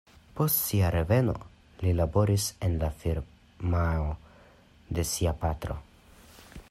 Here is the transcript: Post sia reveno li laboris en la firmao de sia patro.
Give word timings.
Post 0.37 0.59
sia 0.61 0.87
reveno 0.95 1.33
li 1.83 1.93
laboris 1.99 2.47
en 2.69 2.77
la 2.85 2.89
firmao 3.03 4.09
de 4.99 5.07
sia 5.13 5.37
patro. 5.45 5.79